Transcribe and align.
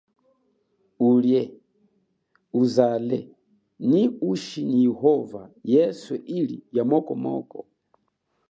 Ulie, 1.09 1.41
uzale, 2.61 3.19
nyi 3.89 4.03
uchi 4.31 4.59
nyi 4.69 4.79
yehova 4.87 5.41
yeswe 5.71 6.15
ili 6.37 6.57
ya 6.75 6.83
moko 6.91 7.11
moko. 7.25 7.59